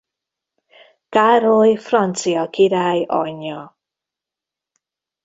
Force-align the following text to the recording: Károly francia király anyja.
Károly 1.09 1.75
francia 1.75 2.49
király 2.49 3.05
anyja. 3.07 3.77